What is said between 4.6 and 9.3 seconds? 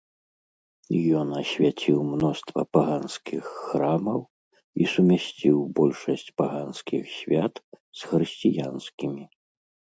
і сумясціў большасць паганскіх свят з хрысціянскімі.